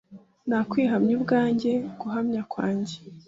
Nakwihamya 0.47 1.11
ubwanjye 1.17 1.71
guhamya 1.99 2.41
kwanjye 2.51 2.95